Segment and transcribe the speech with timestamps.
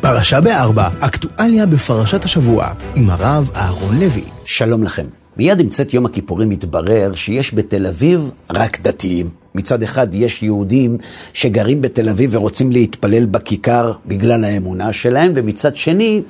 [0.00, 4.22] פרשה בארבע, אקטואליה בפרשת השבוע, עם הרב אהרון לוי.
[4.44, 5.06] שלום לכם.
[5.36, 9.30] מיד עם צאת יום הכיפורים התברר שיש בתל אביב רק דתיים.
[9.54, 10.98] מצד אחד יש יהודים
[11.32, 16.22] שגרים בתל אביב ורוצים להתפלל בכיכר בגלל האמונה שלהם, ומצד שני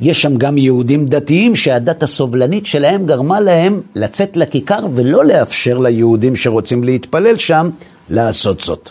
[0.00, 6.36] יש שם גם יהודים דתיים שהדת הסובלנית שלהם גרמה להם לצאת לכיכר ולא לאפשר ליהודים
[6.36, 7.70] שרוצים להתפלל שם
[8.08, 8.90] לעשות זאת.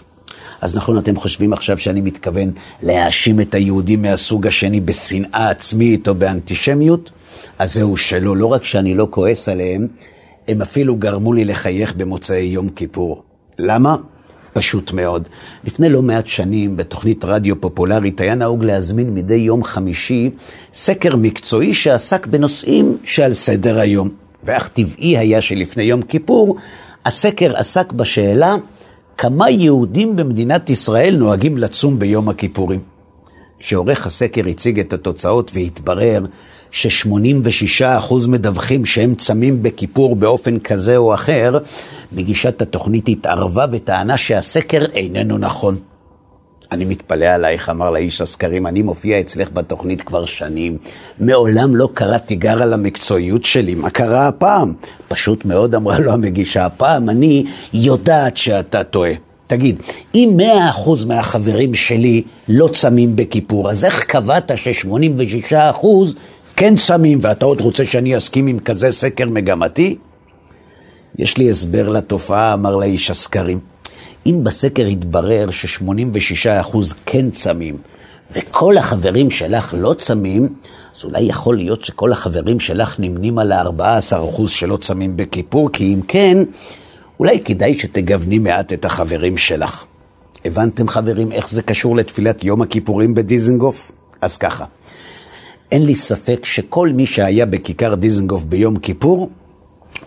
[0.66, 6.16] אז נכון, אתם חושבים עכשיו שאני מתכוון להאשים את היהודים מהסוג השני בשנאה עצמית או
[6.16, 7.12] באנטישמיות?
[7.60, 9.88] אז זהו שלא, לא רק שאני לא כועס עליהם,
[10.48, 13.24] הם אפילו גרמו לי לחייך במוצאי יום כיפור.
[13.60, 13.96] למה?
[14.54, 15.30] פשוט מאוד.
[15.64, 20.30] לפני לא מעט שנים, בתוכנית רדיו פופולרית, היה נהוג להזמין מדי יום חמישי
[20.74, 24.10] סקר מקצועי שעסק בנושאים שעל סדר היום.
[24.44, 26.58] ואך טבעי היה שלפני יום כיפור,
[27.06, 28.56] הסקר עסק בשאלה
[29.18, 32.80] כמה יהודים במדינת ישראל נוהגים לצום ביום הכיפורים.
[33.60, 36.26] כשעורך הסקר הציג את התוצאות והתברר
[36.72, 41.58] ש-86% מדווחים שהם צמים בכיפור באופן כזה או אחר,
[42.12, 45.80] מגישת התוכנית התערבה וטענה שהסקר איננו נכון.
[46.72, 50.78] אני מתפלא עלייך, אמר לאיש הסקרים, אני מופיע אצלך בתוכנית כבר שנים.
[51.20, 54.74] מעולם לא קראתי תיגר על המקצועיות שלי, מה קרה הפעם?
[55.08, 59.12] פשוט מאוד אמרה לו המגישה, הפעם אני יודעת שאתה טועה.
[59.48, 59.82] תגיד,
[60.16, 60.38] אם
[60.76, 65.86] 100% מהחברים שלי לא צמים בכיפור, אז איך קבעת ש-86%
[66.56, 69.98] כן צמים, ואתה עוד רוצה שאני אסכים עם כזה סקר מגמתי?
[71.20, 73.75] יש לי הסבר לתופעה, אמר לאיש הסקרים.
[74.26, 77.78] אם בסקר יתברר ש-86% כן צמים,
[78.32, 80.50] וכל החברים שלך לא צמים,
[80.98, 86.02] אז אולי יכול להיות שכל החברים שלך נמנים על ה-14% שלא צמים בכיפור, כי אם
[86.08, 86.38] כן,
[87.20, 89.86] אולי כדאי שתגווני מעט את החברים שלך.
[90.46, 93.92] הבנתם חברים איך זה קשור לתפילת יום הכיפורים בדיזנגוף?
[94.22, 94.66] אז ככה,
[95.72, 99.30] אין לי ספק שכל מי שהיה בכיכר דיזנגוף ביום כיפור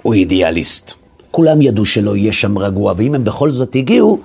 [0.03, 1.08] הוא אידיאליסט.
[1.31, 4.21] כולם ידעו שלא יהיה שם רגוע, ואם הם בכל זאת הגיעו,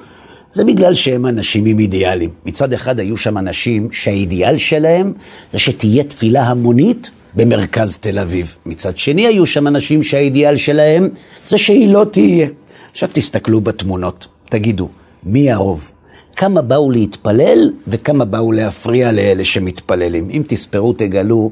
[0.51, 2.29] זה בגלל שהם אנשים עם אידיאלים.
[2.45, 5.13] מצד אחד היו שם אנשים שהאידיאל שלהם
[5.53, 8.55] זה שתהיה תפילה המונית במרכז תל אביב.
[8.65, 11.09] מצד שני היו שם אנשים שהאידיאל שלהם
[11.47, 12.47] זה שהיא לא תהיה.
[12.91, 14.89] עכשיו תסתכלו בתמונות, תגידו,
[15.23, 15.91] מי הרוב?
[16.35, 20.29] כמה באו להתפלל וכמה באו להפריע לאלה שמתפללים.
[20.29, 21.51] אם תספרו תגלו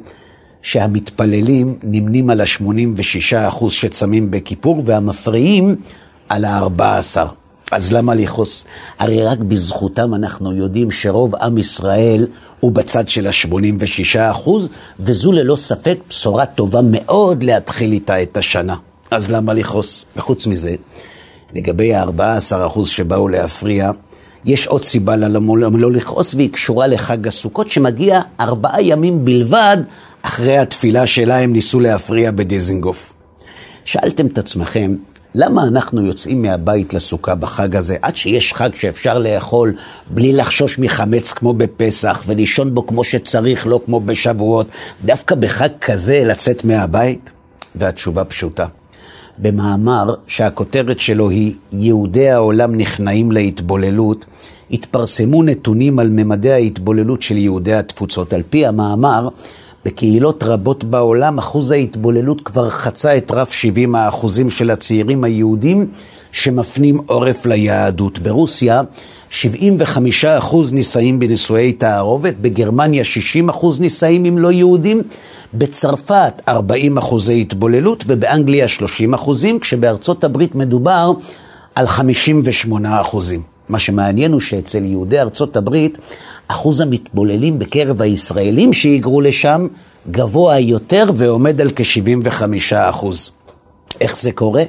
[0.61, 5.75] שהמתפללים נמנים על ה-86% שצמים בכיפור והמפריעים
[6.29, 7.19] על ה-14%.
[7.72, 8.66] אז למה לכעוס?
[9.00, 12.27] הרי רק בזכותם אנחנו יודעים שרוב עם ישראל
[12.59, 14.50] הוא בצד של ה-86%,
[15.00, 18.75] וזו ללא ספק בשורה טובה מאוד להתחיל איתה את השנה.
[19.11, 20.05] אז למה לכעוס?
[20.16, 20.75] וחוץ מזה,
[21.53, 23.91] לגבי ה-14% שבאו להפריע,
[24.45, 29.77] יש עוד סיבה לא לכעוס, והיא קשורה לחג הסוכות, שמגיע ארבעה ימים בלבד
[30.21, 33.13] אחרי התפילה שלה הם ניסו להפריע בדיזינגוף.
[33.85, 34.95] שאלתם את עצמכם,
[35.35, 39.73] למה אנחנו יוצאים מהבית לסוכה בחג הזה, עד שיש חג שאפשר לאכול
[40.09, 44.67] בלי לחשוש מחמץ כמו בפסח, ולישון בו כמו שצריך, לא כמו בשבועות,
[45.05, 47.31] דווקא בחג כזה לצאת מהבית?
[47.75, 48.65] והתשובה פשוטה.
[49.38, 54.25] במאמר שהכותרת שלו היא יהודי העולם נכנעים להתבוללות,
[54.71, 58.33] התפרסמו נתונים על ממדי ההתבוללות של יהודי התפוצות.
[58.33, 59.27] על פי המאמר,
[59.86, 65.88] בקהילות רבות בעולם אחוז ההתבוללות כבר חצה את רף 70 האחוזים של הצעירים היהודים
[66.31, 68.19] שמפנים עורף ליהדות.
[68.19, 68.81] ברוסיה
[69.30, 75.02] 75 אחוז נישאים בנישואי תערובת, בגרמניה 60 אחוז נישאים עם לא יהודים,
[75.53, 81.12] בצרפת 40 אחוזי התבוללות ובאנגליה 30 אחוזים, כשבארצות הברית מדובר
[81.75, 83.42] על 58 אחוזים.
[83.71, 85.97] מה שמעניין הוא שאצל יהודי ארצות הברית
[86.47, 89.67] אחוז המתבוללים בקרב הישראלים שהיגרו לשם
[90.11, 92.43] גבוה יותר ועומד על כ-75
[92.75, 93.31] אחוז.
[94.01, 94.63] איך זה קורה?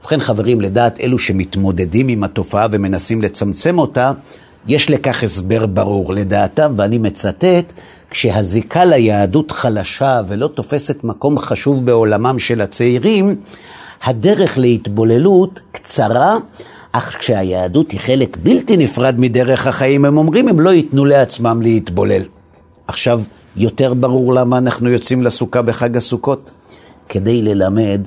[0.00, 4.12] ובכן חברים, לדעת אלו שמתמודדים עם התופעה ומנסים לצמצם אותה,
[4.68, 6.14] יש לכך הסבר ברור.
[6.14, 7.72] לדעתם, ואני מצטט,
[8.10, 13.36] כשהזיקה ליהדות חלשה ולא תופסת מקום חשוב בעולמם של הצעירים,
[14.04, 16.36] הדרך להתבוללות קצרה
[16.96, 22.22] אך כשהיהדות היא חלק בלתי נפרד מדרך החיים, הם אומרים, הם לא ייתנו לעצמם להתבולל.
[22.86, 23.20] עכשיו,
[23.56, 26.50] יותר ברור למה אנחנו יוצאים לסוכה בחג הסוכות?
[27.08, 28.00] כדי ללמד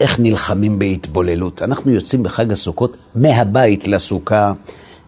[0.00, 1.62] איך נלחמים בהתבוללות.
[1.62, 4.52] אנחנו יוצאים בחג הסוכות מהבית לסוכה,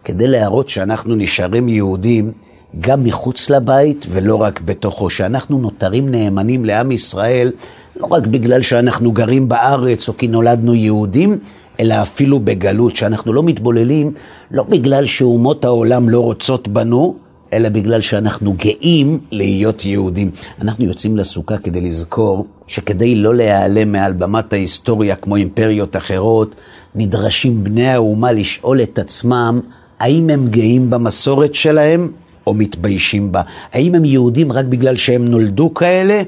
[0.03, 2.31] כדי להראות שאנחנו נשארים יהודים
[2.79, 7.51] גם מחוץ לבית ולא רק בתוכו, שאנחנו נותרים נאמנים לעם ישראל,
[7.95, 11.39] לא רק בגלל שאנחנו גרים בארץ או כי נולדנו יהודים,
[11.79, 14.13] אלא אפילו בגלות, שאנחנו לא מתבוללים,
[14.51, 17.15] לא בגלל שאומות העולם לא רוצות בנו,
[17.53, 20.31] אלא בגלל שאנחנו גאים להיות יהודים.
[20.61, 26.55] אנחנו יוצאים לסוכה כדי לזכור שכדי לא להיעלם מעל במת ההיסטוריה כמו אימפריות אחרות,
[26.95, 29.59] נדרשים בני האומה לשאול את עצמם
[29.99, 32.11] האם הם גאים במסורת שלהם
[32.47, 33.41] או מתביישים בה.
[33.73, 36.21] האם הם יהודים רק בגלל שהם נולדו כאלה,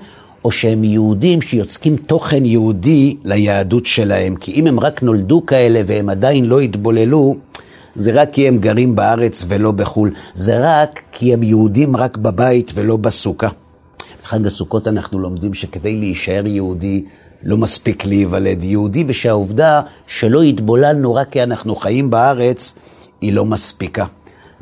[0.45, 4.35] או שהם יהודים שיוצקים תוכן יהודי ליהדות שלהם.
[4.35, 7.35] כי אם הם רק נולדו כאלה והם עדיין לא התבוללו,
[7.95, 10.11] זה רק כי הם גרים בארץ ולא בחו"ל.
[10.33, 13.49] זה רק כי הם יהודים רק בבית ולא בסוכה.
[14.23, 17.03] בחג הסוכות אנחנו לומדים שכדי להישאר יהודי,
[17.43, 22.75] לא מספיק להיוולד יהודי, ושהעובדה שלא התבוללנו רק כי אנחנו חיים בארץ,
[23.21, 24.05] היא לא מספיקה.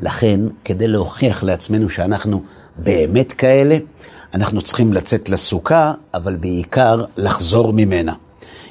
[0.00, 2.42] לכן, כדי להוכיח לעצמנו שאנחנו
[2.76, 3.78] באמת כאלה,
[4.34, 8.12] אנחנו צריכים לצאת לסוכה, אבל בעיקר לחזור ממנה.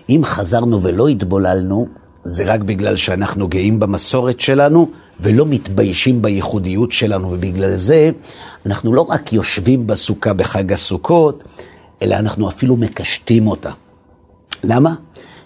[0.10, 1.88] אם חזרנו ולא התבוללנו,
[2.24, 4.90] זה רק בגלל שאנחנו גאים במסורת שלנו
[5.20, 8.12] ולא מתביישים בייחודיות שלנו, ובגלל זה
[8.66, 11.44] אנחנו לא רק יושבים בסוכה בחג הסוכות,
[12.02, 13.72] אלא אנחנו אפילו מקשטים אותה.
[14.64, 14.96] למה?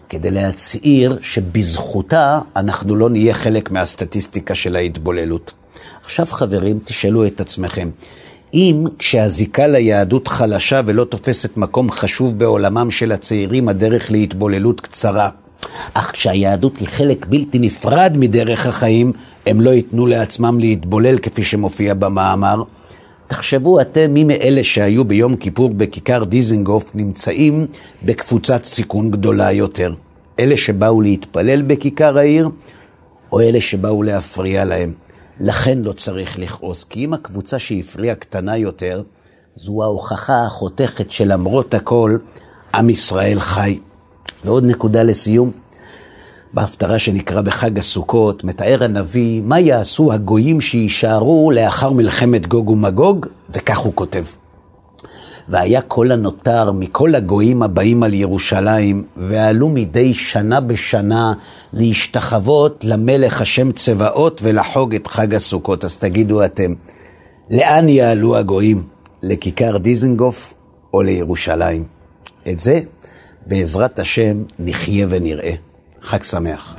[0.09, 5.53] כדי להצהיר שבזכותה אנחנו לא נהיה חלק מהסטטיסטיקה של ההתבוללות.
[6.03, 7.89] עכשיו חברים, תשאלו את עצמכם,
[8.53, 15.29] אם כשהזיקה ליהדות חלשה ולא תופסת מקום חשוב בעולמם של הצעירים, הדרך להתבוללות קצרה,
[15.93, 19.11] אך כשהיהדות היא חלק בלתי נפרד מדרך החיים,
[19.45, 22.63] הם לא ייתנו לעצמם להתבולל כפי שמופיע במאמר.
[23.27, 27.67] תחשבו אתם מי מאלה שהיו ביום כיפור בכיכר דיזנגוף נמצאים
[28.03, 29.93] בקבוצת סיכון גדולה יותר.
[30.39, 32.49] אלה שבאו להתפלל בכיכר העיר,
[33.31, 34.93] או אלה שבאו להפריע להם.
[35.43, 39.03] לכן לא צריך לכעוס, כי אם הקבוצה שהפריעה קטנה יותר,
[39.55, 42.17] זו ההוכחה החותכת שלמרות הכל,
[42.73, 43.79] עם ישראל חי.
[44.45, 45.51] ועוד נקודה לסיום,
[46.53, 53.77] בהפטרה שנקרא בחג הסוכות, מתאר הנביא מה יעשו הגויים שיישארו לאחר מלחמת גוג ומגוג, וכך
[53.77, 54.23] הוא כותב.
[55.49, 61.33] והיה כל הנותר מכל הגויים הבאים על ירושלים, ועלו מדי שנה בשנה
[61.73, 65.85] להשתחוות למלך השם צבאות ולחוג את חג הסוכות.
[65.85, 66.73] אז תגידו אתם,
[67.49, 68.83] לאן יעלו הגויים?
[69.23, 70.53] לכיכר דיזנגוף
[70.93, 71.83] או לירושלים?
[72.49, 72.79] את זה,
[73.45, 75.53] בעזרת השם, נחיה ונראה.
[76.01, 76.75] חג שמח.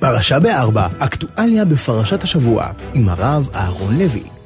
[0.00, 4.39] פרשה בארבע, אקטואליה בפרשת השבוע, עם הרב אהרון לוי.